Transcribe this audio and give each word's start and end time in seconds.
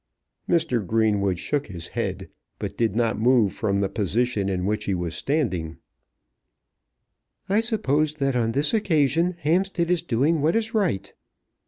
Mr. 0.49 0.83
Greenwood 0.83 1.37
shook 1.37 1.67
his 1.67 1.89
head, 1.89 2.27
but 2.57 2.75
did 2.75 2.95
not 2.95 3.19
move 3.21 3.53
from 3.53 3.81
the 3.81 3.87
position 3.87 4.49
in 4.49 4.65
which 4.65 4.85
he 4.85 4.95
was 4.95 5.13
standing. 5.13 5.77
"I 7.47 7.59
suppose 7.59 8.15
that 8.15 8.35
on 8.35 8.53
this 8.53 8.73
occasion 8.73 9.35
Hampstead 9.41 9.91
is 9.91 10.01
doing 10.01 10.41
what 10.41 10.55
is 10.55 10.73
right." 10.73 11.13